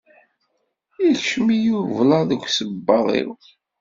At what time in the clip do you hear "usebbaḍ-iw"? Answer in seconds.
2.47-3.29